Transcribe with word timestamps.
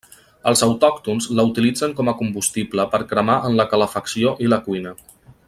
Els 0.51 0.63
autòctons 0.67 1.27
la 1.39 1.45
utilitzen 1.49 1.93
com 1.99 2.09
a 2.13 2.15
combustible 2.23 2.87
per 2.95 3.01
cremar 3.13 3.37
en 3.51 3.59
la 3.61 3.67
calefacció 3.75 4.33
i 4.47 4.51
la 4.55 4.61
cuina. 4.71 4.97